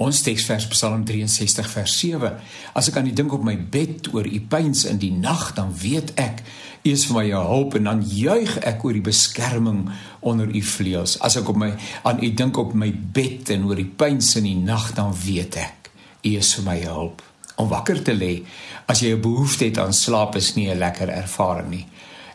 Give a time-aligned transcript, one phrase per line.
[0.00, 2.30] Ons teksvers Psalm 63 vers 7.
[2.72, 5.74] As ek aan U dink op my bed oor U pyns in die nag, dan
[5.76, 6.40] weet ek
[6.80, 9.90] U is vir my 'n hulp en dan juig ek oor die beskerming
[10.24, 11.18] onder U vleuels.
[11.20, 14.44] As ek op my aan U dink op my bed en oor die pyns in
[14.44, 15.90] die nag, dan weet ek
[16.24, 17.22] U is vir my 'n hulp.
[17.56, 18.42] Om wakker te lê
[18.88, 21.86] as jy 'n behoefte het aan slaap is nie 'n lekker ervaring nie.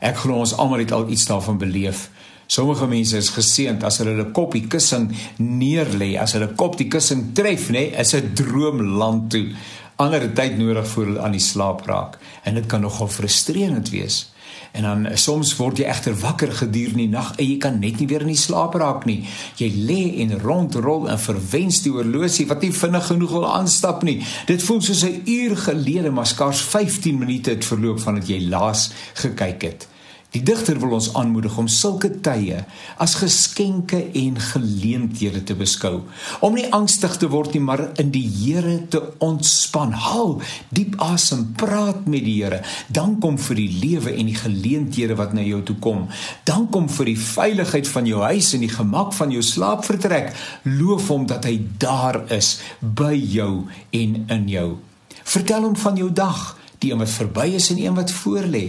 [0.02, 2.10] Ek glo ons almal het al iets daarvan beleef.
[2.48, 5.09] Sommige mense is geseënd as hulle hulle kop die kussing
[5.41, 9.48] neerlê, as hulle kop die kussing tref, nê, is 'n droomland toe.
[9.98, 14.30] Ander tyd nodig voor hulle aan die slaap raak en dit kan nogal frustrerend wees.
[14.76, 18.08] En dan soms word jy egter wakker gedurende die nag en jy kan net nie
[18.08, 19.23] weer in die slaap raak nie.
[19.55, 24.20] Jy lê en rondrol en verwens die horlosie wat nie vinnig genoeg wil aanstap nie.
[24.48, 28.91] Dit voel soos 'n uur gelede, maar skaars 15 minute het verloop vandat jy laas
[29.14, 29.88] gekyk het.
[30.35, 32.66] Die digter wil ons aanmoedig om sulke tye
[32.99, 36.02] as geskenke en geleenthede te beskou.
[36.44, 39.94] Om nie angstig te word nie, maar in die Here te ontspan.
[39.95, 40.41] Haal
[40.75, 42.59] diep asem, praat met die Here.
[42.92, 46.09] Dank hom vir die lewe en die geleenthede wat na jou toe kom.
[46.44, 50.33] Dank hom vir die veiligheid van jou huis en die gemak van jou slaapvertrek.
[50.67, 54.67] Loof hom dat hy daar is by jou en in jou.
[55.25, 56.44] Vertel hom van jou dag
[56.80, 58.64] die een wat verby is en een wat voorlê.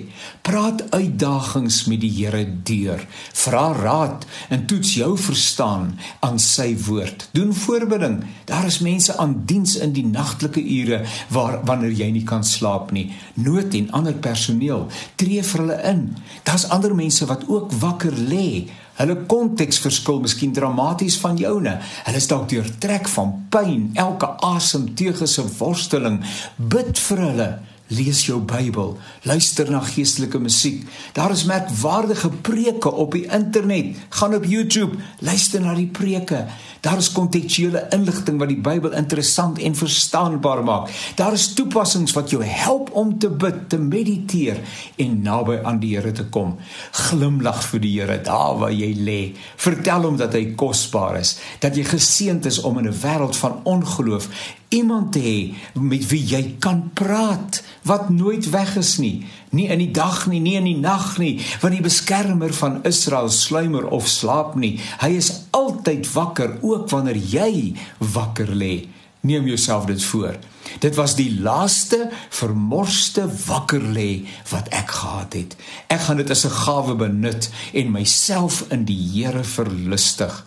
[0.47, 3.07] Praat uitdagings met die Here deur.
[3.33, 7.29] Vra raad en toets jou verstaan aan sy woord.
[7.33, 8.25] Doen voorbereiding.
[8.45, 12.91] Daar is mense aan diens in die nagtelike ure waar wanneer jy nie kan slaap
[12.93, 13.11] nie.
[13.35, 16.09] Nood en ander personeel tree vir hulle in.
[16.43, 18.67] Daar's ander mense wat ook wakker lê.
[18.97, 21.77] Hulle konteks verskil miskien dramaties van joune.
[22.07, 26.25] Hulle is dalk deurtrek van pyn, elke asemteug is 'n worsteling.
[26.57, 27.51] Bid vir hulle
[27.87, 30.83] lees jou Bybel, luister na geestelike musiek.
[31.15, 33.97] Daar is merkwaardige preke op die internet.
[34.19, 36.47] Gaan op YouTube, luister na die preke.
[36.83, 40.91] Daar is kontekstuele inligting wat die Bybel interessant en verstaanbaar maak.
[41.19, 44.61] Daar is toepassings wat jou help om te bid, te mediteer
[45.03, 46.57] en naby aan die Here te kom.
[46.93, 49.21] Glimlag vir die Here daar waar jy lê.
[49.57, 53.61] Vertel hom dat hy kosbaar is, dat jy geseënd is om in 'n wêreld van
[53.65, 54.29] ongeloof
[54.69, 59.27] iemand te hê met wie jy kan praat wat nooit weg is nie.
[59.55, 61.39] Nie in die dag nie nie in die nag nie.
[61.63, 64.77] Want die beskermer van Israel sluimer of slaap nie.
[65.01, 67.77] Hy is altyd wakker ook wanneer jy
[68.13, 68.89] wakker lê.
[69.27, 70.37] Neem jouself dit voor.
[70.83, 75.57] Dit was die laaste vermorste wakker lê wat ek gehad het.
[75.91, 80.45] Ek gaan dit as 'n gawe benut en myself in die Here verlustig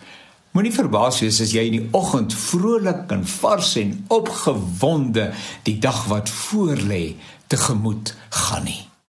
[0.50, 5.28] Moenie verbaas wees as jy in die oggend vrolik en vars en opgewonde
[5.68, 7.04] die dag wat voorlê
[7.46, 8.89] tegemoet gaan nie.